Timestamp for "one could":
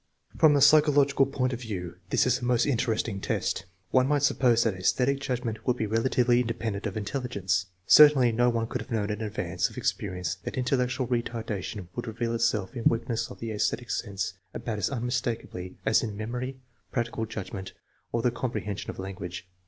8.49-8.81